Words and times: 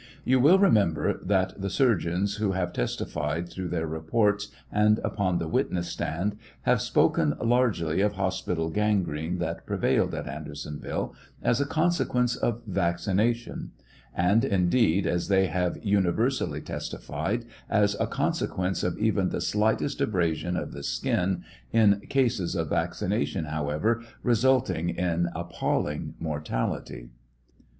You 0.25 0.39
will 0.39 0.57
remember 0.57 1.23
that 1.23 1.61
the 1.61 1.69
surgeons 1.69 2.37
who 2.37 2.53
have 2.53 2.73
testified 2.73 3.47
through 3.49 3.67
their 3.67 3.85
reports, 3.85 4.47
and 4.71 4.99
upon 5.03 5.37
the 5.37 5.47
witness 5.47 5.89
stand, 5.89 6.37
have 6.63 6.81
spoken 6.81 7.35
largely 7.39 8.01
of 8.01 8.13
hospital 8.13 8.71
gangrene 8.71 9.37
that 9.37 9.67
prevailed 9.67 10.15
at 10.15 10.25
Andersonville 10.27 11.13
as 11.43 11.61
a 11.61 11.67
consequence 11.67 12.35
of 12.35 12.63
vac 12.65 12.95
cination; 12.97 13.67
and 14.15 14.43
indeed, 14.43 15.05
as 15.05 15.27
they 15.27 15.45
have 15.45 15.77
universally 15.85 16.61
testified, 16.61 17.45
as 17.69 17.95
a 17.99 18.07
consequence 18.07 18.81
of 18.81 18.93
TRIAL 18.97 19.07
OF 19.09 19.15
HENRY 19.17 19.25
WIRZ. 19.35 19.47
777 19.49 19.77
■even 19.77 19.77
the 19.79 19.85
sliglitest 19.85 20.01
abrasion 20.01 20.57
of 20.57 20.71
the 20.71 20.81
skin, 20.81 21.43
in 21.71 21.99
cases 22.09 22.55
of 22.55 22.69
vaccination, 22.69 23.45
however, 23.45 24.01
resulting 24.23 24.89
in 24.89 25.29
appalling 25.35 26.15
mortality. 26.19 27.11